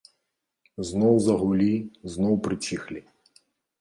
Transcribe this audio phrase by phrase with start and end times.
[0.91, 1.69] Зноў загулі,
[2.15, 3.01] зноў прыціхлі.